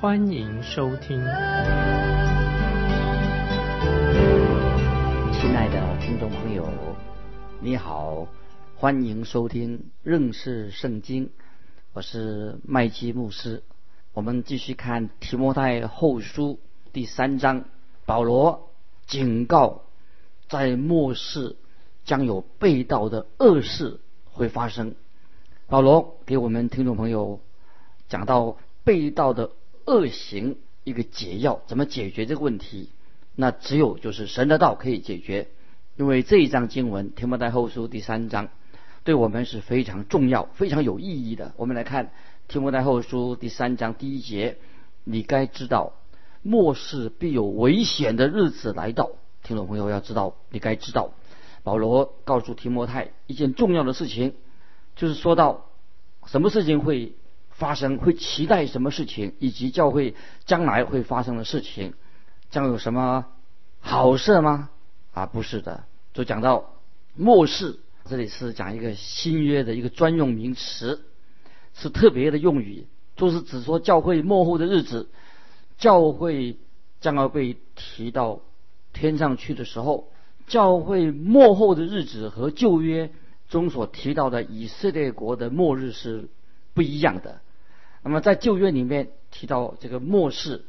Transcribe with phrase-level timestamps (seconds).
[0.00, 1.18] 欢迎收听。
[5.34, 6.66] 亲爱的听众朋友，
[7.60, 8.26] 你好，
[8.76, 11.28] 欢迎收听认识圣经。
[11.92, 13.62] 我是麦基牧师，
[14.14, 16.60] 我们继续看提摩太后书
[16.94, 17.66] 第三章。
[18.06, 18.70] 保罗
[19.06, 19.82] 警告，
[20.48, 21.56] 在末世
[22.06, 24.94] 将有被盗的恶事会发生。
[25.66, 27.40] 保罗给我们听众朋友
[28.08, 29.50] 讲到被盗的
[29.90, 32.90] 恶行一个解药，怎么解决这个问题？
[33.34, 35.48] 那只有就是神的道可以解决，
[35.96, 38.48] 因为这一章经文提摩太后书第三章。
[39.02, 41.54] 对我们是非常重要、非常有意义的。
[41.56, 42.06] 我们来看
[42.48, 44.58] 《提摩太后书》第三章第一节
[45.04, 45.94] ：“你该知道，
[46.42, 51.14] 末世必有危险的日子来到。”听众朋友要知道，你该知道，
[51.62, 54.34] 保罗告诉提摩太一件重要的事情，
[54.96, 55.64] 就是说到
[56.26, 57.14] 什么事情会
[57.60, 60.14] 发生，会期待什么事情，以及教会
[60.46, 61.92] 将来会发生的事情，
[62.50, 63.26] 将有什么
[63.78, 64.70] 好事吗？
[65.12, 66.72] 啊，不是的，就讲到
[67.14, 67.78] 末世。
[68.08, 71.04] 这里是讲一个新约的一个专用名词，
[71.74, 75.10] 是特别的用语，就是指说教会末后的日子，
[75.76, 76.56] 教会
[77.00, 78.40] 将要被提到
[78.94, 80.08] 天上去的时候，
[80.46, 83.10] 教会末后的日子和旧约
[83.48, 86.30] 中所提到的以色列国的末日是
[86.72, 87.42] 不一样的。
[88.02, 90.64] 那么在旧约里面提到这个末世，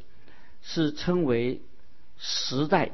[0.60, 1.62] 是称为
[2.18, 2.92] 时代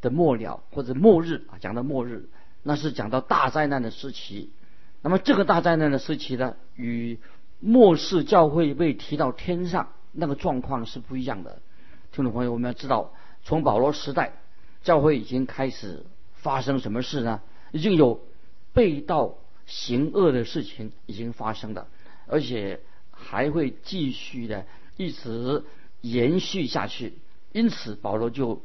[0.00, 2.28] 的末了或者末日啊，讲到末日。
[2.68, 4.50] 那是讲到大灾难的时期，
[5.00, 7.20] 那么这个大灾难的时期呢，与
[7.60, 11.62] 末世教会被提到天上那个状况是不一样的。
[12.10, 13.12] 听众朋友，我们要知道，
[13.44, 14.32] 从保罗时代，
[14.82, 17.40] 教会已经开始发生什么事呢？
[17.70, 18.20] 已经有
[18.72, 19.36] 被盗
[19.66, 21.86] 行恶的事情已经发生了，
[22.26, 22.80] 而且
[23.28, 24.66] 还会继续的
[24.96, 25.64] 一直
[26.00, 27.14] 延续下去。
[27.52, 28.62] 因此，保罗就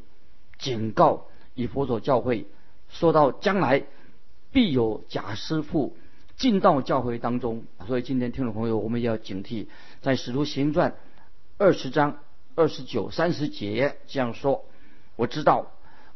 [0.59, 2.45] 警告以佛所教会。
[2.89, 3.83] 说到将来
[4.51, 5.95] 必有假师傅
[6.35, 9.67] 进到教会当中，所以今天听众朋友，我们也要警惕。
[10.01, 10.95] 在使徒行传
[11.57, 12.19] 二十章
[12.55, 14.65] 二十九、三十节这样说
[15.15, 15.71] ：“我知道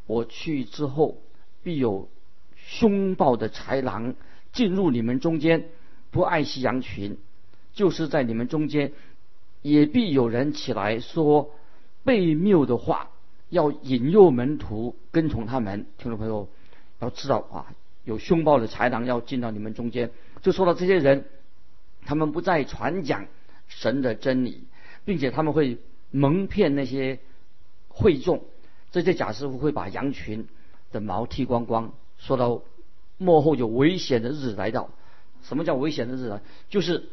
[0.06, 1.18] 我去之后，
[1.64, 2.10] 必有
[2.58, 4.16] 凶暴的豺狼
[4.52, 5.70] 进入你们中间，
[6.12, 7.16] 不爱惜羊群；
[7.76, 8.92] 就是在你们中间，
[9.62, 11.52] 也必有人起来说
[12.04, 13.12] 悖谬的话，
[13.50, 16.50] 要引诱门徒跟从他们。”听众朋友。
[17.02, 17.76] 要知道啊，
[18.06, 21.26] 有凶暴的豺狼要进到你们中间，就说到这些人，
[22.06, 23.28] 他们不再传讲
[23.68, 24.64] 神的真理，
[25.04, 25.78] 并且他们会
[26.10, 27.20] 蒙骗那些
[27.90, 28.46] 会众，
[28.92, 30.48] 这些假师傅会把羊群
[30.94, 31.92] 的毛剃光光。
[32.18, 32.62] 说到
[33.18, 34.90] 幕后有危险的日子来到，
[35.44, 36.40] 什么叫危险的日子？
[36.70, 37.10] 就是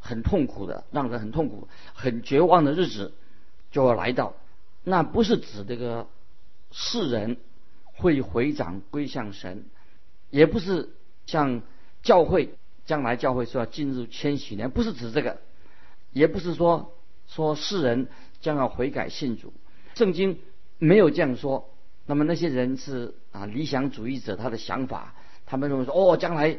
[0.00, 3.12] 很痛苦的，让人很痛苦、很绝望的日子
[3.70, 4.34] 就要来到。
[4.82, 6.08] 那不是指这个
[6.72, 7.36] 世人。
[7.92, 9.66] 会回掌归向神，
[10.30, 10.88] 也不是
[11.26, 11.60] 像
[12.02, 12.54] 教会
[12.86, 15.36] 将来教会说要进入千禧年，不是指这个，
[16.10, 16.94] 也不是说
[17.28, 18.08] 说世人
[18.40, 19.52] 将要悔改信主，
[19.96, 20.38] 圣经
[20.78, 21.68] 没有这样说。
[22.06, 26.56] 那么那些人是啊理想主义者，他的想法，他们认为说哦将来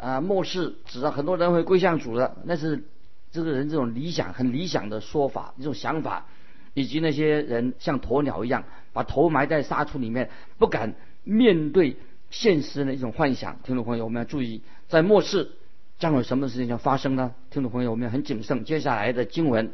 [0.00, 2.84] 啊末世指到很多人会归向主的，那是
[3.32, 6.26] 这个人这种理想很理想的说法，一种想法。
[6.74, 11.96] 以及那些人像鸵鸟一样，把头埋在沙土里面，不敢面对
[12.30, 13.58] 现实的一种幻想。
[13.62, 15.52] 听众朋友，我们要注意，在末世
[15.98, 17.32] 将有什么事情要发生呢？
[17.48, 18.66] 听众朋友，我们要很谨慎。
[18.66, 19.72] 接下来的经文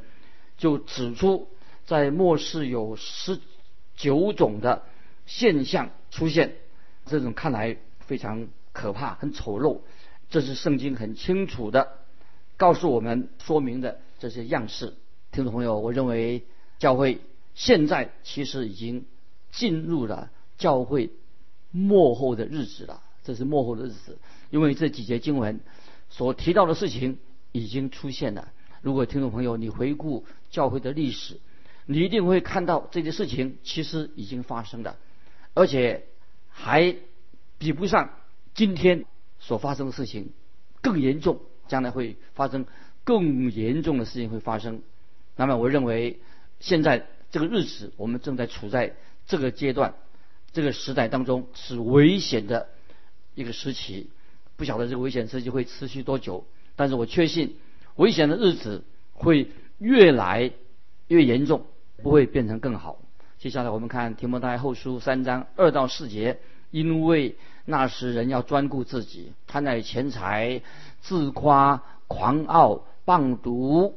[0.57, 1.49] 就指出，
[1.87, 3.41] 在末世有十
[3.97, 4.85] 九种的
[5.27, 6.53] 现象出现，
[7.07, 9.81] 这种看来非常可怕、很丑陋。
[10.33, 11.99] 这是圣经很清楚的
[12.57, 14.95] 告诉我们说明的这些样式。
[15.31, 16.45] 听众朋友，我认为。
[16.79, 17.21] 教会
[17.55, 19.07] 现在其实已经
[19.53, 21.11] 进入了教会
[21.71, 24.19] 末后的日子了，这是末后的日子，
[24.51, 25.61] 因为这几节经文
[26.11, 27.19] 所提到的事情
[27.53, 28.49] 已经出现了。
[28.81, 31.39] 如果听众朋友你回顾教会的历史，
[31.87, 34.97] 你一定会看到这些事情其实已经发生了，
[35.55, 36.07] 而且
[36.49, 36.97] 还
[37.59, 38.11] 比不上
[38.55, 39.05] 今天
[39.43, 40.31] 所发生的事情
[40.81, 42.65] 更严重，将来会发生
[43.05, 44.81] 更严重的事情会发生。
[45.37, 46.19] 那么我认为。
[46.65, 48.95] 现在这个日子，我们正在处在
[49.27, 49.95] 这个阶段，
[50.53, 52.69] 这个时代当中是危险的
[53.35, 54.11] 一个时期。
[54.55, 56.47] 不晓得这个危险时期会持续多久，
[56.77, 57.57] 但是我确信
[57.97, 60.53] 危险的日子会越来
[61.09, 61.67] 越严重，
[61.97, 63.03] 不会变成更好。
[63.41, 66.39] 接下来我们看提摩太后书三章二到四节，
[66.73, 70.63] 因为那时人要专顾自己，贪爱钱财，
[71.01, 73.95] 自夸、狂傲、棒毒，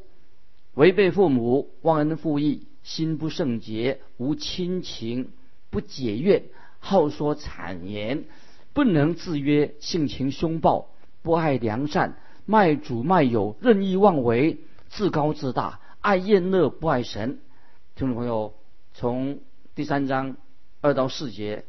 [0.76, 2.68] 违背父母，忘恩负义。
[2.84, 5.32] 心不圣洁，无亲情，
[5.72, 6.44] 不解怨，
[6.78, 8.26] 好说谗言，
[8.74, 10.90] 不能自约，性情凶暴，
[11.24, 17.40] 不爱良善，卖主卖友，任意妄为，自高自大，爱厌乐，不爱神。
[17.96, 18.54] 听众朋友，
[18.94, 19.40] 从
[19.74, 20.38] 第三章
[20.82, 21.66] 二到四节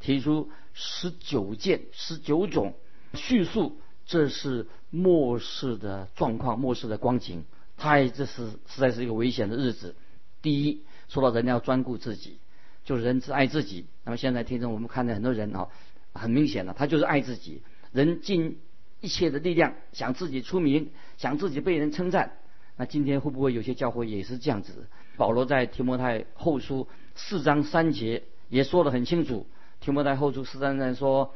[0.00, 2.74] 提出十九件、十九种
[3.14, 7.44] 叙述，这是末世的状况，末世的光景。
[7.76, 9.94] 太，这是实在是一个危险的日子。
[10.42, 12.38] 第一，说到人要专顾自己，
[12.84, 13.86] 就是人只爱自己。
[14.04, 15.68] 那么现在听众，我们看到很多人啊，
[16.12, 17.62] 很明显的，他就是爱自己，
[17.92, 18.58] 人尽
[19.00, 22.38] 一切的力量想自己出名，想自己被人称赞。
[22.76, 24.88] 那今天会不会有些教会也是这样子？
[25.16, 29.46] 保罗在提摩太后书四章三节也说得很清楚。
[29.88, 31.32] 提摩太后书四章三说，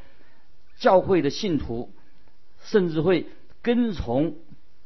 [0.76, 1.90] 教会的信徒
[2.62, 3.26] 甚至会
[3.62, 4.36] 跟从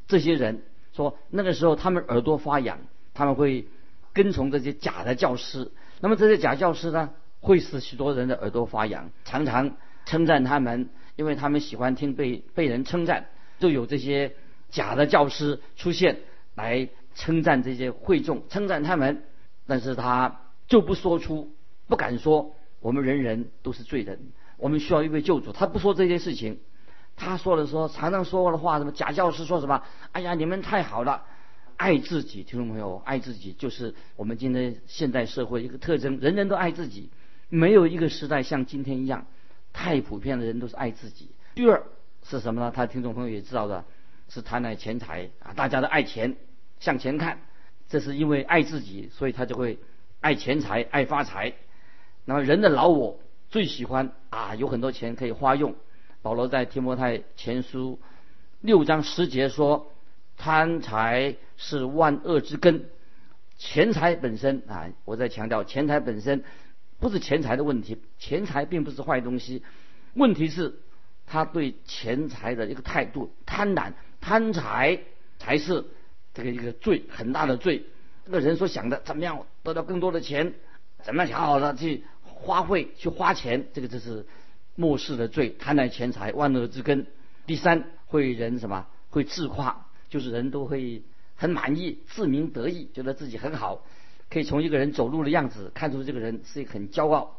[0.07, 0.61] 这些人，
[0.93, 2.79] 说那个时候他们耳朵发痒，
[3.13, 3.67] 他们会。
[4.13, 9.77] 跟从这些假的教师，那么这些假教师呢，会使许多人的耳朵发痒，常常
[10.07, 13.27] 称赞他们，因为他们喜欢听被被人称赞，
[13.59, 14.33] 就有这些
[14.71, 16.21] 假的教师出现
[16.55, 19.21] 来称赞这些会众，称赞他们，
[19.67, 21.53] 但是他就不说出，
[21.87, 24.19] 不敢说，我们人人都是罪人，
[24.57, 26.59] 我们需要一位救主，他不说这些事情，
[27.15, 31.25] 他说的说常常说过的话，什么假教师说什么，哎呀，你们太好了。
[31.75, 37.11] 爱自己，听众朋友，爱自己就是我们今天现代社会一个特征，人人都爱自己，
[37.49, 39.27] 没有一个时代像今天一样，
[39.73, 41.29] 太普遍的人都是爱自己。
[41.53, 41.83] 第二
[42.23, 42.71] 是什么呢？
[42.75, 43.85] 他听众朋友也知道的，
[44.27, 46.35] 是贪爱钱财啊，大家都爱钱，
[46.79, 47.41] 向前看，
[47.87, 49.77] 这是因为爱自己，所以他就会
[50.19, 51.53] 爱钱财，爱发财。
[52.27, 53.19] 那么人的老我
[53.49, 55.73] 最喜欢啊，有很多钱可以花用。
[56.21, 57.99] 保罗在提摩太前书
[58.61, 59.91] 六章十节说。
[60.39, 62.85] 贪财是万恶之根，
[63.57, 66.43] 钱财本身啊，我在强调，钱财本身
[66.99, 69.63] 不是钱财的问题，钱财并不是坏东西，
[70.13, 70.75] 问题是
[71.25, 74.99] 他对钱财的一个态度，贪婪、贪财
[75.39, 75.83] 才是
[76.35, 77.83] 这个一个罪，很大的罪。
[78.23, 80.53] 这个人所想的怎么样得到更多的钱，
[81.01, 82.03] 怎么样好好的去
[82.37, 84.25] 花费、去花钱，这个就是
[84.75, 87.07] 末世的罪，贪婪钱财，万恶之根。
[87.45, 88.87] 第三，会人什么？
[89.09, 89.85] 会自夸。
[90.09, 91.03] 就是人都会
[91.35, 93.83] 很满意、自鸣得意，觉得自己很好，
[94.29, 97.37] 可以从一个人走路的样子看出这个人是很骄傲。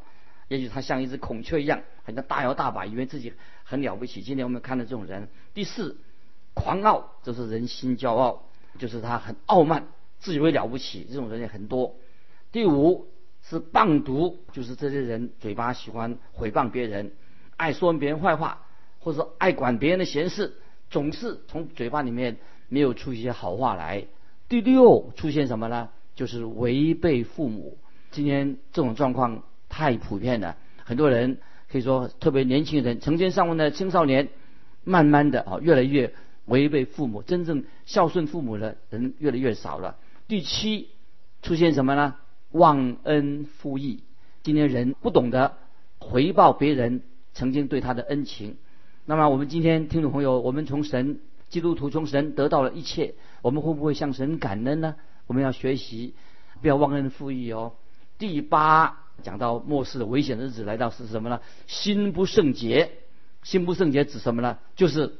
[0.49, 3.33] 也许他像一只孔雀一样，好像大摇大摆，以为自己
[3.65, 4.21] 很了不起。
[4.21, 5.29] 今天我们看到这种人。
[5.55, 5.97] 第四，
[6.53, 8.43] 狂傲，就是人心骄傲，
[8.79, 11.94] 就是他很傲慢，自以为了不起，这种人也很多。
[12.53, 13.09] 第五
[13.49, 17.12] 是谤毒，就是这些人嘴巴喜欢毁谤别人，
[17.56, 18.67] 爱说别人坏话，
[18.99, 20.55] 或者说爱管别人的闲事，
[20.91, 22.37] 总是从嘴巴里面。
[22.70, 24.05] 没有出一些好话来。
[24.46, 25.89] 第六出现什么呢？
[26.15, 27.79] 就是违背父母。
[28.11, 31.39] 今天这种状况太普遍了，很多人
[31.72, 34.29] 可以说，特别年轻人、成千上万的青少年，
[34.84, 36.13] 慢慢的啊，越来越
[36.44, 39.96] 违背父母，真正孝顺父母的人越来越少了。
[40.27, 40.91] 第七
[41.41, 42.17] 出现什么呢？
[42.50, 44.02] 忘恩负义。
[44.43, 45.56] 今天人不懂得
[45.98, 47.02] 回报别人
[47.34, 48.56] 曾经对他的恩情。
[49.05, 51.20] 那么我们今天听众朋友，我们从神。
[51.48, 54.96] 基督徒从神得到了一切，我们会不会向神感恩呢？
[55.26, 56.12] 我们要学习，
[56.60, 57.72] 不要忘恩负义哦。
[58.19, 61.40] 第八讲到末世的危险的日子来到是什么呢？
[61.67, 62.93] 心不圣洁，
[63.43, 64.58] 心不圣洁指什么呢？
[64.76, 65.17] 就是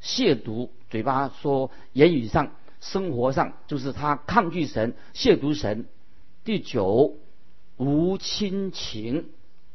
[0.00, 5.86] 亵渎，嘴巴说，言语上、生活上，就是他抗拒神，亵渎神。
[6.44, 7.16] 第九，
[7.76, 9.26] 无亲情，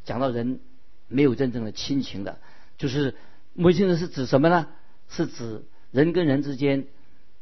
[0.03, 0.59] 讲到人
[1.07, 2.39] 没有真正的亲情的，
[2.77, 3.15] 就是
[3.53, 4.67] 母亲的是指什么呢？
[5.09, 5.63] 是指。
[5.91, 6.85] 人跟人之间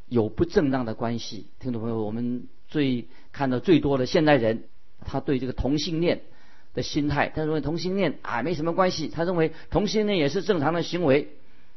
[0.08, 4.62] 有不正当的关系，听众朋友，我们最看到最多的现代人，
[5.00, 6.22] 他对这个同性恋
[6.72, 11.28] 的心态，他认为同性恋啊没什么关系，他认为同性恋也是正常的行为。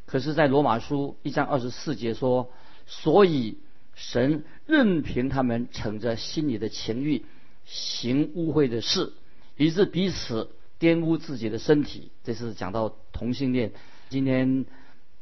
[0.06, 2.52] 可是，在罗马书一章二十四节说，
[2.86, 3.58] 所以
[3.96, 7.26] 神任凭他们逞着心里的情欲，
[7.70, 9.14] 行污秽的事，
[9.56, 10.50] 以致彼此
[10.80, 12.12] 玷污自己的身体。
[12.24, 13.72] 这是讲到同性恋。
[14.10, 14.66] 今天。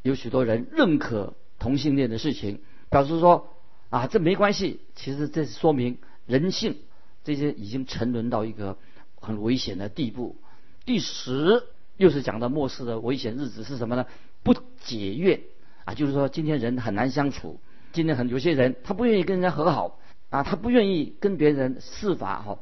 [0.03, 3.49] 有许多人认可同性恋的事情，表示说
[3.89, 4.79] 啊，这没关系。
[4.95, 6.77] 其实这是说明人性
[7.25, 8.77] 这些已经沉沦到一个
[9.19, 10.37] 很危险的地步。
[10.85, 11.63] 第十
[11.97, 14.05] 又是讲到末世的危险日子是什么呢？
[14.43, 15.41] 不解怨
[15.83, 17.59] 啊，就是说今天人很难相处。
[17.91, 22.59] 今天很有些人他不愿意跟人家和好啊，他不愿意跟别人释法哈，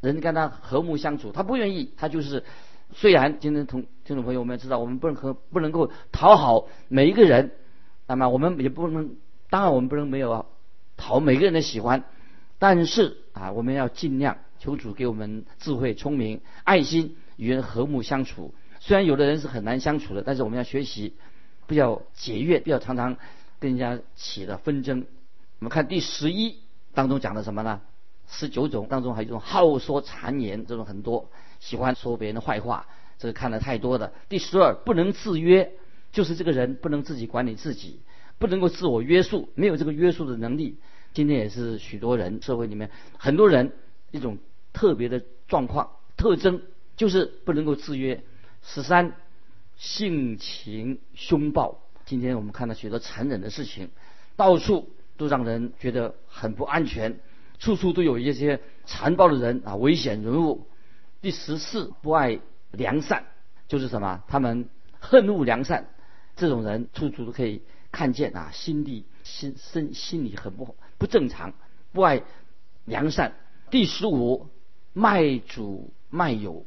[0.00, 2.44] 人跟他和睦相处，他不愿意，他就是
[2.92, 7.52] 虽然今天同听众朋友我们知道，我们不能和不能够讨好每一个人，
[8.06, 9.16] 那么我们也不能，
[9.50, 10.46] 当然我们不能没有
[10.96, 12.04] 讨每个人的喜欢，
[12.58, 17.16] 但是啊，我们要尽量求主给我们智慧、聪明、爱心。
[17.38, 21.12] 与人和睦相处，虽然有的人是很难相处的，但是我们要学习，
[21.66, 23.18] 不要结怨，不要常常
[23.60, 25.04] 跟人家起了纷争。
[25.58, 26.56] 我们看第十一
[26.96, 27.82] 当中讲的什么呢？
[28.26, 32.86] 十九种当中还有一种好说谗言，这种很多，喜欢说别人的坏话，
[33.18, 34.12] 这个看的太多的。
[34.28, 35.70] 第十二不能自约，
[36.10, 38.00] 就是这个人不能自己管理自己，
[38.38, 40.78] 不能够自我约束，没有这个约束的能力。
[41.12, 43.72] 今天也是许多人社会里面很多人
[44.10, 44.38] 一种
[44.72, 46.62] 特别的状况特征。
[46.96, 48.24] 就是不能够制约。
[48.62, 49.12] 十三，
[49.76, 51.82] 性情凶暴。
[52.06, 53.90] 今天我们看到许多残忍的事情，
[54.34, 57.18] 到处都让人觉得很不安全，
[57.58, 60.66] 处处都有一些残暴的人啊，危险人物。
[61.20, 62.38] 第十四，不爱
[62.72, 63.24] 良善，
[63.68, 64.22] 就是什么？
[64.28, 64.68] 他们
[65.00, 65.88] 恨恶良善，
[66.36, 71.54] 这种人处处都可以看见啊，心地心身心里很不不正常，
[71.92, 72.22] 不爱
[72.84, 73.32] 良善。
[73.70, 74.48] 第十五，
[74.92, 76.64] 卖主卖友。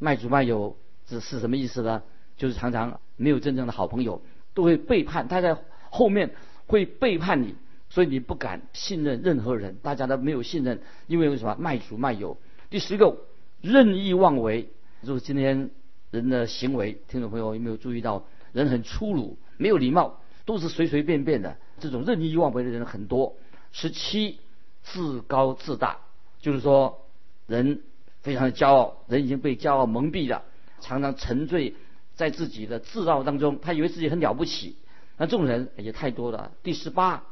[0.00, 0.76] 卖主卖友
[1.08, 2.02] 是是什么意思呢？
[2.36, 4.22] 就是常常没有真正的好朋友，
[4.54, 5.56] 都会背叛，他在
[5.90, 6.36] 后面
[6.66, 7.56] 会背叛你，
[7.90, 12.36] 所以你不敢信任任何人，大家都没有信任，因为为什么卖主卖友？
[12.70, 13.16] 第十个，
[13.60, 14.68] 任意妄为，
[15.02, 15.70] 就是今天
[16.10, 23.36] 人的行为，听众朋友有没有注意到，人很粗鲁，没有礼貌，都是随随便便的，这种任意妄为的人很多。
[23.72, 24.38] 十七，
[24.82, 25.98] 自高自大，
[26.40, 27.06] 就是说
[27.46, 27.80] 人。
[28.20, 30.42] 非常的骄傲，人已经被骄傲蒙蔽了，
[30.80, 31.76] 常常沉醉
[32.16, 34.76] 在自己的自傲当中，他以为自己很了不起。
[35.16, 36.50] 那这种人也太多了。
[36.64, 37.24] 第十八，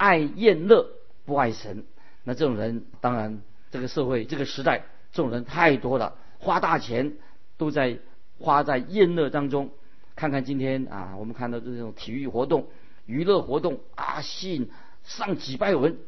[0.00, 0.88] 爱厌乐
[1.26, 1.84] 不爱神。
[2.24, 7.18] 那这种人当然这个社会这个时代这种人太多了，花大钱
[7.58, 7.98] 都在
[8.38, 9.70] 花在厌乐当中。
[10.16, 12.68] 看看今天啊，我们看到这种体育活动、
[13.04, 14.70] 娱乐活动啊，吸引
[15.04, 15.98] 上几百人、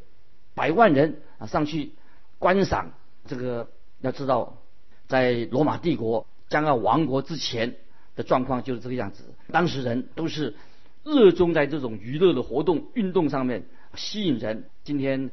[0.54, 1.92] 百万人啊上去
[2.38, 2.92] 观赏
[3.26, 3.68] 这个。
[4.00, 4.58] 要知道，
[5.06, 7.76] 在罗马帝国将要亡国之前
[8.16, 9.22] 的状况就是这个样子。
[9.52, 10.56] 当时人都是
[11.04, 13.62] 热衷在这种娱乐的活动、运动上面
[13.94, 14.64] 吸引人。
[14.84, 15.30] 今天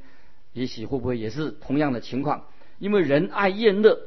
[0.53, 2.47] 也许会不会也是同样的情况？
[2.77, 3.99] 因为人爱厌乐、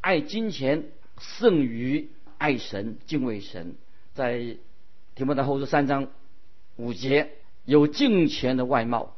[0.00, 0.86] 爱金钱
[1.18, 3.76] 胜于爱神、敬畏神。
[4.14, 4.56] 在
[5.14, 6.08] 提摩太后书三章
[6.76, 7.30] 五节，
[7.64, 9.16] 有敬钱的外貌，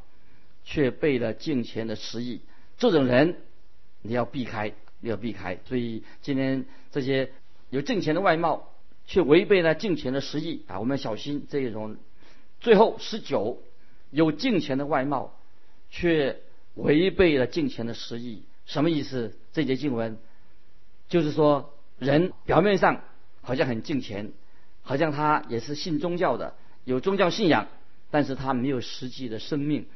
[0.64, 2.40] 却背了敬钱的实意。
[2.78, 3.36] 这种人。
[4.02, 5.58] 你要避开，你要避开。
[5.66, 7.32] 所以今天这些
[7.68, 8.72] 有挣钱的外貌，
[9.04, 10.80] 却违背了挣钱的实意啊！
[10.80, 11.98] 我们要小心这种。
[12.60, 13.62] 最后十九，
[14.10, 15.34] 有敬钱的外貌，
[15.90, 16.40] 却
[16.74, 19.36] 违背了敬钱的实意，什么意思？
[19.52, 20.18] 这节经文
[21.08, 23.02] 就是说，人表面上
[23.42, 24.32] 好像很敬钱，
[24.82, 27.68] 好像他也是信宗教的，有宗教信仰，
[28.10, 29.86] 但是他没有实际的生命。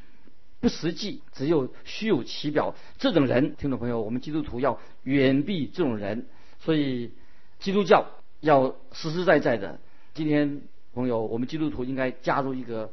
[0.61, 2.75] 不实际，只有虚有其表。
[2.99, 6.27] 这种人，听众朋友，我们基督徒要远避这种人。
[6.61, 7.11] 所以，
[7.59, 8.07] 基督教
[8.41, 9.79] 要实实在在的。
[10.15, 10.63] 今天，
[10.95, 12.91] 朋友，我们基督徒应该加入一个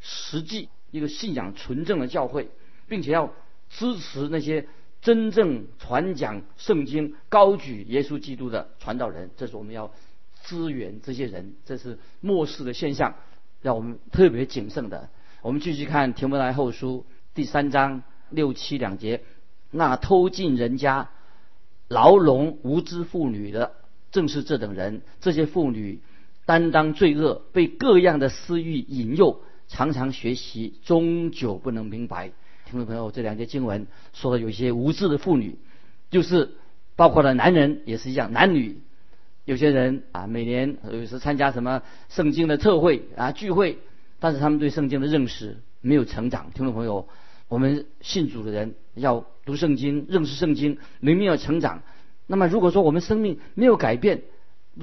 [0.00, 2.50] 实际、一个信仰纯正的教会，
[2.88, 3.32] 并且要
[3.68, 4.66] 支持那些
[5.00, 9.30] 真正传讲圣经、高举耶稣基督的传道人。
[9.36, 9.92] 这是我们要
[10.44, 11.54] 支援这些人。
[11.64, 13.14] 这是末世的现象，
[13.60, 15.08] 让我们特别谨慎的。
[15.42, 19.22] 我们继续看《提摩太后书》第三章六七两节。
[19.70, 21.10] 那偷进人家、
[21.88, 23.74] 牢笼无知妇女的，
[24.10, 25.02] 正是这等人。
[25.20, 26.00] 这些妇女
[26.46, 32.32] 担当罪恶，被各样的私欲引诱，常常学习，终究不能明白。
[32.64, 35.56] 听众朋友，这两节经文说的有一些无知的妇女，
[36.10, 36.50] 就是
[36.96, 38.80] 包括了男人也是一样，男女
[39.44, 43.78] 有些人啊，每年有时参加什么圣经的特会啊聚会。
[44.20, 47.08] 但是他们对圣经的认识没有成长，听众朋友，
[47.46, 51.82] 我们信主的人要读圣经、认识圣经，明明要成长。
[52.26, 54.22] 那么如果说我们生命没有改变，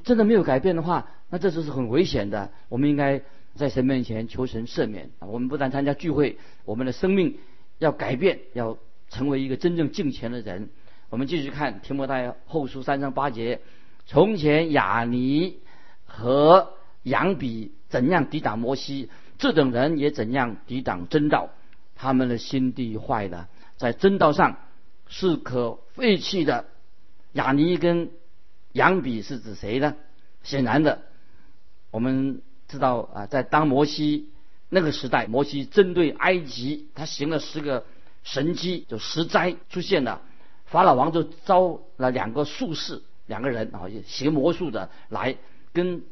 [0.05, 2.51] 真的没有改变的话，那这就是很危险的。
[2.69, 3.21] 我们应该
[3.55, 5.09] 在神面前求神赦免。
[5.19, 7.38] 我们不但参加聚会，我们的生命
[7.79, 8.77] 要改变，要
[9.09, 10.69] 成为一个真正敬虔的人。
[11.09, 13.62] 我们继续看提摩太后书三章八节：
[14.05, 15.59] 从前亚尼
[16.05, 19.09] 和杨比怎样抵挡摩西？
[19.38, 21.50] 这等人也怎样抵挡真道？
[21.95, 23.47] 他们的心地坏了，
[23.77, 24.57] 在真道上
[25.07, 26.65] 是可废弃的。
[27.33, 28.12] 雅尼跟
[28.74, 29.95] 杨比是指谁呢？
[30.43, 31.01] 显然的，
[31.91, 34.29] 我们知道啊，在当摩西
[34.69, 37.86] 那个时代，摩西针对埃及，他行了十个
[38.24, 40.22] 神迹，就十灾出现了。
[40.65, 45.38] 法老王就招了两个术士，两个人啊，学魔术的来
[45.74, 46.03] 跟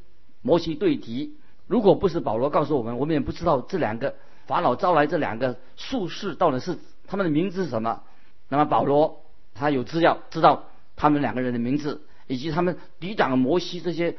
[0.42, 1.36] 摩西对敌。
[1.66, 8.04] 如果不是保罗告诉我们，我们也不知道这两个法老招来这两个术士到底是他们的名字是什么。
[8.50, 9.24] 那么保罗
[9.56, 14.16] 他有资料知道他们两个人的名字，以及他们抵挡摩西这些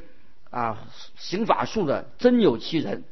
[0.54, 3.02] 啊行法术的真有其人。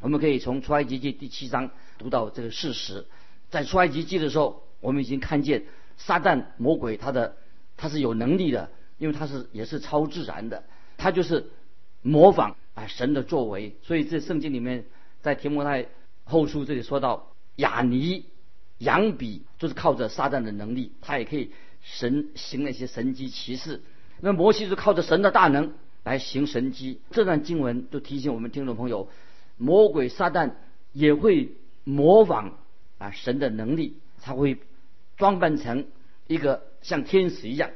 [0.00, 3.06] 我们可以从出埃及记第七章读到这个事实。
[3.50, 5.64] 在出埃及记的时候，我们已经看见
[5.96, 7.36] 撒旦魔鬼他的
[7.76, 10.64] 他是有能力的，因为他是也是超自然的，
[10.96, 11.50] 他就是
[12.02, 12.56] 模仿。
[12.74, 14.84] 啊，神的作为，所以这圣经里面，
[15.20, 15.86] 在提摩太
[16.22, 18.26] 后书这里说到，亚尼、
[18.78, 21.50] 扬比就是靠着撒旦的能力，他也可以
[21.82, 23.82] 神行那些神迹奇事。
[24.20, 25.74] 那摩西是靠着神的大能
[26.08, 27.02] 来行神迹。
[27.10, 29.10] 这段经文就提醒我们听众朋友，
[29.58, 30.52] 魔鬼撒旦
[30.94, 31.52] 也会
[31.84, 32.54] 模仿
[32.96, 34.56] 啊神的能力，他会
[35.18, 35.84] 装扮成
[36.26, 37.70] 一个像天使一样，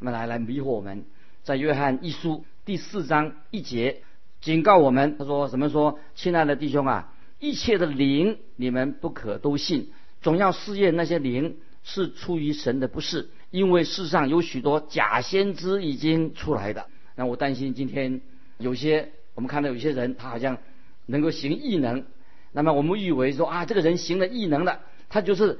[0.00, 1.04] 那么来来迷惑我们。
[1.44, 4.02] 在约翰一书第四章一节。
[4.40, 5.70] 警告我们，他说什么？
[5.70, 16.88] 说亲爱的弟兄啊，一切的灵你们不可都信，总要试验那些灵是出于神的，不是，因为世上有许多假先知已经出来的。
[17.16, 18.20] 那我担心今天
[18.58, 20.58] 有些我们看到有些人他好像
[21.06, 22.04] 能够行异能，
[22.52, 25.58] 那么我们以为说啊这个人行了异能了，他就是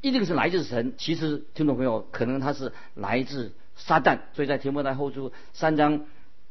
[0.00, 0.94] 一定是来自神。
[0.98, 4.18] 其实听众朋友，可能他是来自撒旦。
[4.32, 6.06] 所以在提摩太后书三章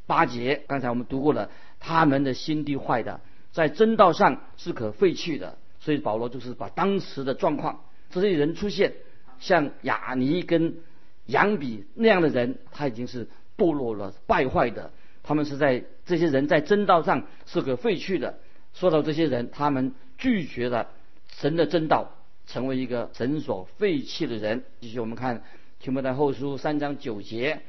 [0.06, 1.50] 八节，刚才我们读过了。
[1.80, 3.20] 他们的心地坏的，
[3.52, 5.58] 在真道上是可废去的。
[5.82, 8.94] 所以保罗就是把当时的状况，这些人出现，
[9.40, 10.78] 像雅尼跟
[11.26, 14.92] 杨比那样的人，他已经是堕落了、败坏的。
[15.24, 18.40] 他们是在这些人在真道上是个废去的。
[18.74, 20.90] 说到这些人，他们拒绝了
[21.36, 22.12] 神的真道，
[22.48, 24.64] 成为一个神所废弃的人。
[24.80, 25.44] 继续我们看
[25.80, 27.62] 提摩太后书三章九节，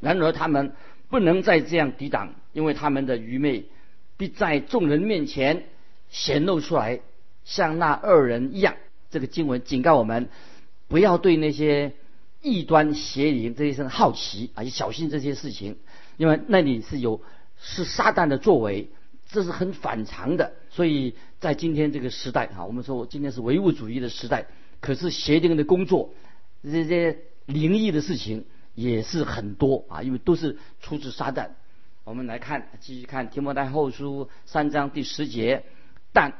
[0.00, 0.72] 然而他们。
[1.10, 3.64] 不能再这样抵挡，因为他们的愚昧
[4.16, 5.64] 必在众人面前
[6.08, 7.00] 显露出来，
[7.44, 8.76] 像那二人一样。
[9.10, 10.28] 这个经文警告我们，
[10.86, 11.94] 不要对那些
[12.42, 15.76] 异端邪灵这些人好奇啊，要小心这些事情，
[16.16, 17.20] 因为那里是有
[17.60, 18.90] 是撒旦的作为，
[19.28, 20.52] 这是很反常的。
[20.70, 24.46] 所以在今天这个时代啊，我们说今天是唯物主义的时代，
[24.80, 26.14] 可是邪灵的工作，
[26.62, 28.44] 这些灵异的事情。
[28.76, 31.50] 也是很多啊，因为都是出自撒旦。
[32.04, 35.64] 我们来看，继续看提摩太后书三章第十节。
[36.12, 36.34] 但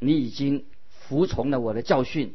[0.00, 2.34] 你已经服从了我的教训，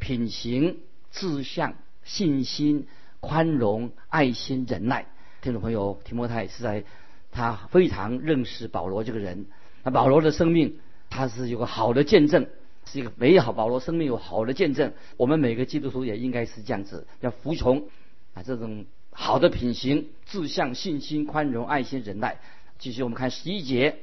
[0.00, 0.80] 品行、
[1.12, 2.86] 志向、信心、
[3.20, 5.06] 宽容、爱心、忍耐。
[5.42, 6.84] 听众朋友，提摩太是在
[7.30, 9.46] 他非常认识保罗这个人。
[9.82, 12.46] 那保罗的生命，他是有个好的见证，
[12.84, 13.52] 是一个美好。
[13.52, 17.88] 保罗生命有好的见证，我们每个基督徒也应该是这样子，要服从。
[18.34, 22.38] 啊，这种好的品行、志向、信心、宽容、爱心、忍耐。
[22.78, 23.96] 继续，我们看十一节，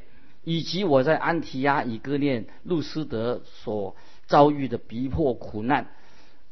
[0.43, 5.91] 以及我在安提亚、以哥念、路斯德所遭遇的逼迫苦难，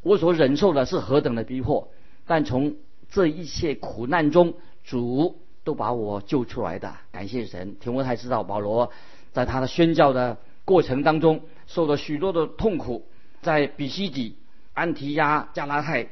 [0.05, 1.89] 我所忍受的是何等的逼迫！
[2.27, 2.75] 但从
[3.09, 6.93] 这一切苦难中，主都把我救出来的。
[7.11, 7.75] 感谢神！
[7.79, 8.91] 提摩太知道保罗
[9.33, 13.07] 在他的宣教的过程当中，受了许多的痛苦，
[13.41, 14.37] 在比西底、
[14.75, 16.07] 安提亚、加拉太。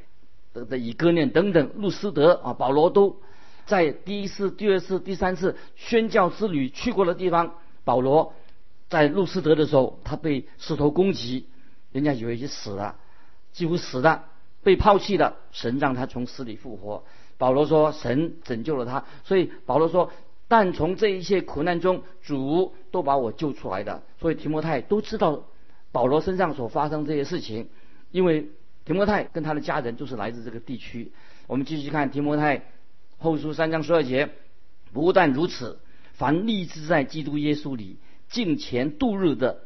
[0.53, 3.17] 的以哥念等等，路斯德啊，保罗都
[3.67, 7.55] 在第一次、第二次、第三次宣教之旅去过的地方。
[7.83, 8.33] 保罗
[8.89, 11.47] 在路斯德的时候，他被石头攻击，
[11.91, 12.95] 人家以为已经死了，
[13.53, 14.25] 几乎死了，
[14.63, 15.37] 被抛弃了。
[15.51, 17.05] 神让他从死里复活。
[17.37, 20.11] 保罗说：“神拯救了他。”所以保罗说
[20.49, 25.45] ：“但从这一切苦难中，主都把我救出来的。”所以提摩太都知道
[25.93, 27.69] 保罗身上所发生这些事情，
[28.11, 28.49] 因为。
[28.85, 31.13] 提摩太跟他的家人都是来自这个地区。
[31.47, 32.65] 我们继续看提摩太
[33.17, 34.27] 后书三章十二节。
[34.91, 35.79] 不但如此，
[36.11, 39.61] 凡立志在基督耶稣里敬虔度日的，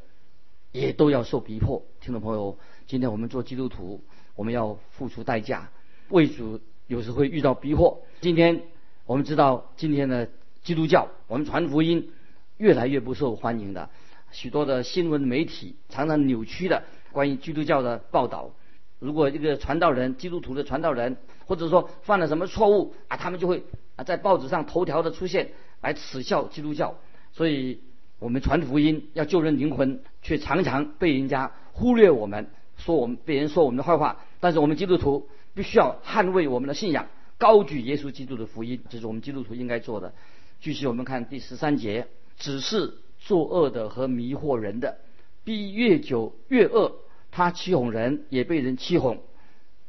[0.71, 1.83] 也都要受逼迫。
[1.99, 4.01] 听众朋友，今天我们做基督徒，
[4.33, 5.69] 我们要付出代价，
[6.07, 8.01] 为主有时会遇到逼迫。
[8.21, 8.61] 今天
[9.05, 10.29] 我们知道，今天的
[10.63, 12.11] 基督教，我们传福音
[12.55, 13.89] 越来越不受欢迎的，
[14.31, 18.51] 许多的新闻媒体常常扭曲的关于基督教的报道。
[18.99, 23.65] 如果这个传道人，基督徒的传道人，或者说犯了什么错误啊，他们就会
[23.97, 25.49] 啊在报纸上头条的出现，
[25.81, 26.97] 来耻笑基督教。
[27.33, 27.81] 所以，
[28.17, 34.17] 我们传福音要救人灵魂，却常常被人家忽略我们，说我们被人说我们的坏话。
[34.39, 40.13] 但是我们基督徒必须要捍卫我们的信仰，高举耶稣基督的福音，这是我们基督徒应该做的。
[40.61, 44.97] 继续我们看第十三节，只是作恶的和迷惑人的，
[45.43, 46.95] 逼越久越恶。
[47.29, 49.19] 他欺哄人，也被人欺哄。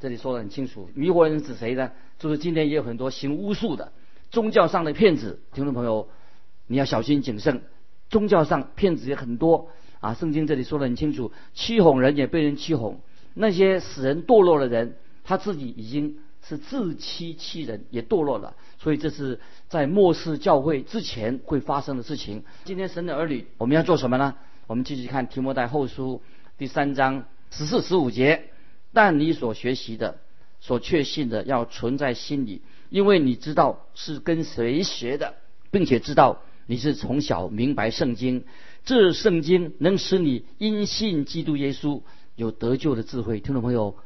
[0.00, 1.92] 这里说的很清楚，迷惑人指谁呢？
[2.18, 3.92] 就是今天也有很多行巫术的
[4.30, 5.40] 宗教上的骗子。
[5.52, 6.08] 听众朋友，
[6.66, 7.62] 你要小心谨慎，
[8.10, 10.14] 宗教上骗子也很多啊。
[10.14, 13.00] 圣经这里说的很清楚，欺哄人也被人欺哄。
[13.34, 18.56] 那些使人堕落的人，他自己已经是自欺欺人，也堕落了。
[18.78, 22.44] 所以这是在末世教会之前会发生的事情。
[22.64, 24.34] 今天神的儿女，我们要做什么呢？
[24.66, 26.20] 我们继续看提摩太后书
[26.56, 28.50] 第三章十四、十五节。
[28.92, 30.18] 但你所学习的、
[30.60, 35.34] 所确信的，要存在心里，因为你知道是跟谁学的，
[35.70, 38.44] 并且知道你是从小明白圣经。
[38.88, 42.00] 这圣经能使你因信基督耶稣。
[42.36, 43.96] 有得救的智慧，听众朋友，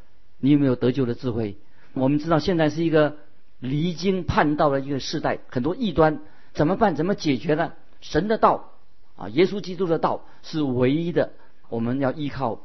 [0.41, 1.57] 你有没有得救的智慧？
[1.93, 3.17] 我们知道现在是一个
[3.61, 6.21] 离经叛道的一个时代，很多异端
[6.53, 6.97] 怎么办？
[6.97, 7.75] 怎么解决呢？
[8.01, 8.73] 神的道
[9.15, 11.31] 啊，耶稣基督的道是唯一的，
[11.69, 12.63] 我们要依靠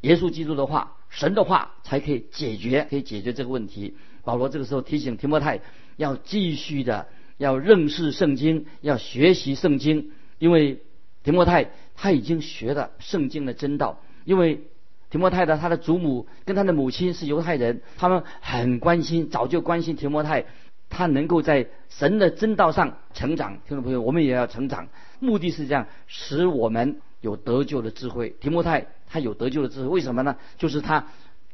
[0.00, 3.96] 耶稣基督的话，神的话才可以解决，可以解决这个问题。
[4.24, 5.60] 保罗这个时候提醒提摩太
[5.98, 10.80] 要继续的要认识圣经，要学习圣经，因为
[11.22, 14.62] 提摩太他已经学了圣经的真道，因为。
[15.10, 20.44] 提摩太的他的祖母跟他的母亲是犹太人，他们很关心，早就关心提摩太，
[20.88, 23.58] 他能够在神的真道上成长。
[23.66, 24.86] 听众朋友，我们也要成长，
[25.18, 28.36] 目的是这样，使我们有得救的智慧。
[28.40, 30.36] 提摩太他有得救的智慧，为什么呢？
[30.58, 31.08] 就是他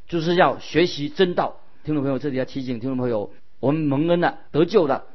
[0.07, 1.59] 就是要学习真道。
[1.83, 5.05] 听众朋友，这里要提醒听众朋友，我们蒙恩了得救了，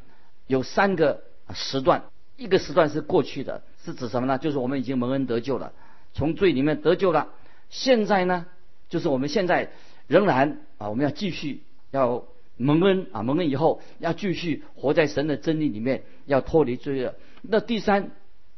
[0.49, 1.23] 有三个
[1.55, 2.03] 时段，
[2.37, 4.39] 一个时段是过去的，是指什么呢？
[4.39, 5.73] 就是我们已经蒙恩得救了，
[6.13, 7.29] 从罪里面得救了。
[7.69, 8.47] 现在呢，
[8.89, 9.71] 就是我们现在
[10.07, 12.25] 仍然啊，我们要继续要
[12.57, 17.15] 蒙恩啊，蒙恩以后要继续活在神的真理里面，要脱离罪恶。
[17.43, 18.11] 那第三，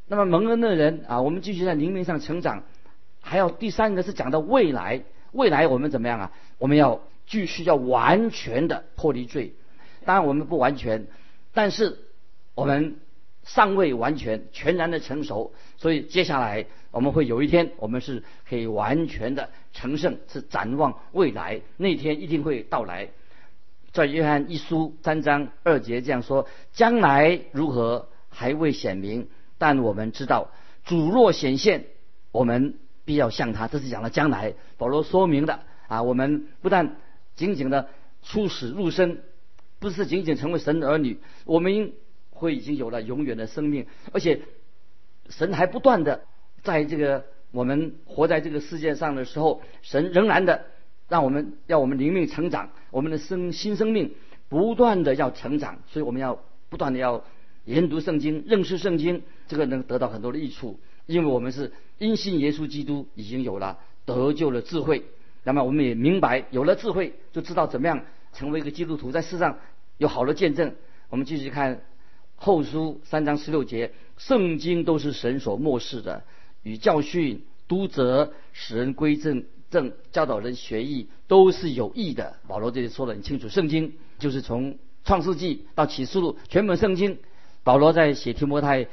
[0.08, 2.64] 那么蒙恩的人啊，我们继续在灵命上成长。
[3.20, 6.32] 还有第三个是讲到未来，未来我们怎么样啊？
[6.58, 9.54] 我们要继续要完全的脱离罪。
[10.04, 11.06] 当然我们不完全，
[11.54, 11.98] 但是
[12.54, 12.96] 我们
[13.44, 16.66] 尚未完全全然的成熟，所以接下来。
[16.90, 23.09] 我们会有一天，我们是可以完全的成圣，是展望未来，那天一定会到来。
[23.90, 29.26] 在约翰一书三章二节这样说：将来如何还未显明，
[29.59, 30.52] 但我们知道
[30.85, 31.87] 主若显现，
[32.30, 33.66] 我们必要向他。
[33.66, 34.54] 这是讲了将来。
[34.78, 36.94] 保罗说明的啊，我们不但
[37.35, 37.88] 仅仅的
[38.22, 39.18] 出死入生，
[39.80, 41.92] 不是仅仅成为神的儿女，我们
[42.35, 44.42] 会已经有了永远的生命，而且
[45.31, 46.27] 神还不断的。
[46.62, 50.66] 在这个我们活在这个世界上的时候，神仍然的
[51.09, 54.14] 让我们要我们灵命成长，我们的生新生命
[54.49, 57.25] 不断的要成长，所以我们要不断的要
[57.64, 65.05] 研读圣经、认识圣经，这个能得到很多的益处，因为我们是因信耶稣基督已经有了得救的智慧，
[65.42, 69.59] 那么我们也明白有了智慧就知道怎么样成为一个基督徒，在世上
[69.99, 70.75] 有好的见证。
[71.11, 71.83] 我们继续看
[72.37, 76.25] 后书三章十六节，圣经都是神所漠视的。
[76.62, 82.37] 与教训、督责、使人归正、正教导人学艺，都是有益的。
[82.49, 87.18] 保罗这里说的很清楚，圣经就是从创世纪到启示录，全本圣经。
[87.62, 88.88] 保罗在写提摩太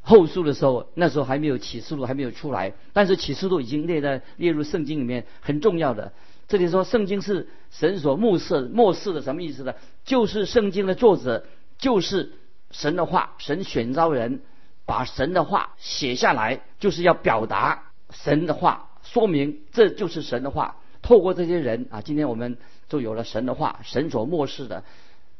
[0.00, 6.12] 后书的时候，那时候还没有启示录还没有出来，但是启示录已经列在列入圣经里面，很重要的。
[6.46, 9.74] 这里说圣经是神所目视、漠视的，什么意思呢？
[10.04, 11.46] 就是圣经的作者
[11.78, 12.32] 就是
[12.74, 14.42] 神的话，神选召人。
[14.86, 20.76] 把神的话写下来，就是要表达神的话，说明这就是神的话。
[21.00, 24.84] 透过这些人啊，今天我们就有了神的话，神所漠视的。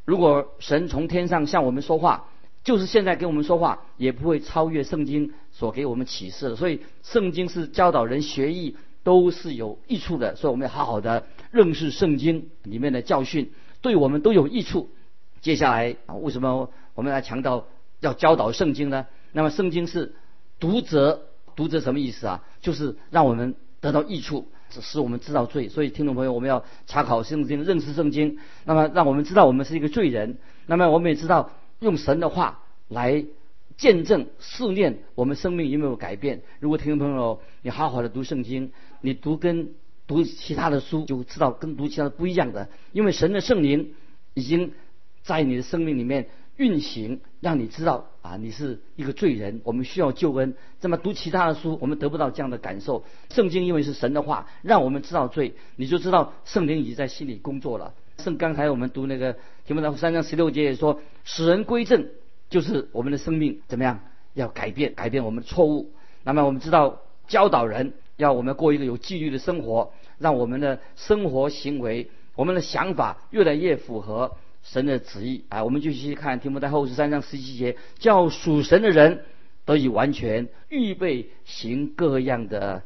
[0.07, 2.29] 如果神从天上向我们说话，
[2.63, 6.57] 就是现在跟我们说话，也不会超越圣经所给我们启示的。
[6.57, 10.37] 所以，圣经是教导人学艺，都是有益处的。
[10.37, 14.89] 所以，我们要好好的认识圣经里面的教训，对我们都有益处。
[15.43, 17.67] 接下来啊，为什么我们来强调
[18.01, 19.07] 要教导圣经呢？
[19.33, 20.15] 那么圣经是
[20.61, 21.27] 读者，
[21.57, 22.45] 读者什么意思啊？
[22.61, 25.69] 就是让我们得到益处，使我们知道罪。
[25.69, 28.39] 所以听众朋友，我们要查考圣经，认识圣经。
[28.65, 30.39] 那么让我们知道我们是一个罪人。
[30.67, 33.25] 那么我们也知道用神的话来
[33.77, 36.43] 见证试炼我们生命有没有改变。
[36.61, 39.71] 如果听众朋友你好好的读圣经，你读跟
[40.07, 43.95] 读其他的书就知道跟读其他的不一样的，因为神的圣灵
[44.35, 44.73] 已经
[45.23, 46.29] 在你的生命里面。
[46.57, 50.55] 运行，让你知道啊，你是一个罪人，我们需要救恩。
[50.81, 53.05] 这么读其他的书，我们得不到这样的感受。
[53.31, 57.95] 圣经因为是神的话，让我们知道罪，你就知道圣灵已经在心里工作了。
[58.19, 59.37] 圣刚才我们读那个
[59.67, 62.07] 提摩太三章十六节也说，使人归正，
[62.49, 64.01] 就是我们的生命怎么样
[64.35, 65.93] 要改变，改变我们的错误。
[66.23, 75.63] 那么我们知道教导人要我们过一个有纪律的生活，让我们的生活行为、我们的想法越来越符合神的旨意啊。
[75.63, 79.25] 我们继续看提摩太后书三章十七节，叫属神的人
[79.65, 82.83] 得以完全，预备行各样的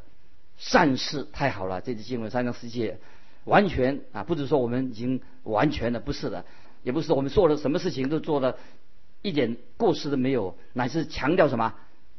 [0.59, 1.27] 善事。
[1.33, 2.99] 太好了，这次经文三章十七节。
[3.45, 6.45] 完全啊，不是说我们已经完全的，不是的，
[6.83, 8.59] 也不是我们做了什么事情都做了
[9.23, 11.73] 一点过失都没有，乃是强调什么？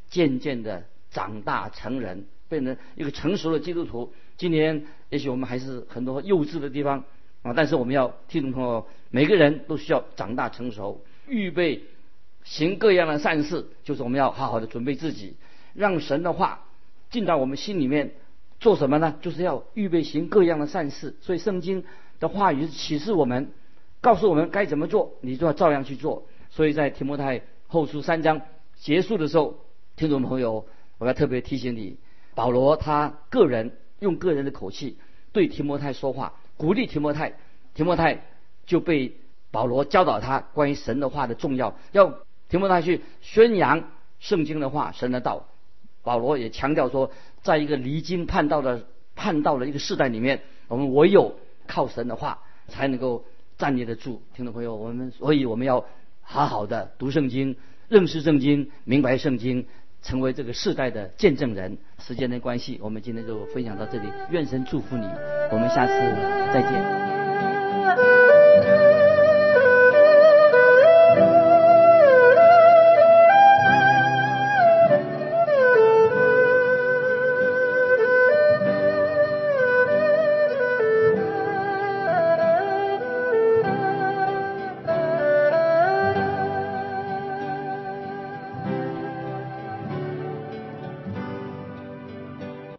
[0.09, 4.11] 渐渐的长大成人，变成一个成熟的基督徒。
[4.37, 7.03] 今年也许我们还是很多幼稚的地方
[7.41, 11.83] 啊，但是我们要听众朋友，每个人都需要长大成熟，预备
[12.43, 15.35] 行各样的善事，就是我们要好好的准备自己，
[15.73, 16.65] 让神的话
[17.09, 18.11] 进到我们心里面。
[18.59, 19.15] 做什么呢？
[19.21, 21.15] 就是要预备行各样的善事。
[21.21, 21.85] 所以圣经
[22.19, 23.53] 的话语启示我们，
[24.01, 26.27] 告诉我们该怎么做，你就要照样去做。
[26.49, 28.41] 所以在提摩太后书三章
[28.75, 29.63] 结束的时候，
[29.95, 31.99] 听众朋友，我要特别提醒你，
[32.35, 34.97] 保罗他个人用个人的口气
[35.31, 37.33] 对提摩太说话，鼓励提摩太。
[37.73, 38.25] 提摩太
[38.67, 39.15] 就被
[39.49, 42.19] 保罗教导他关于神的话的重要，要
[42.49, 45.47] 提摩太去宣扬圣经的话，神的道。
[46.03, 47.11] 保罗也强调说。
[47.41, 53.23] 在一个离经叛道的叛道的一个时代里面，我们唯有靠神的话才能够
[53.57, 54.21] 站立得住。
[54.35, 55.85] 听众朋友，我们所以我们要
[56.21, 57.55] 好好的读圣经，
[57.87, 59.67] 认识圣经，明白圣经，
[60.01, 61.77] 成为这个世代的见证人。
[61.99, 64.09] 时间的关系，我们今天就分享到这里。
[64.29, 65.05] 愿神祝福你，
[65.51, 65.93] 我们下次
[66.53, 67.08] 再见。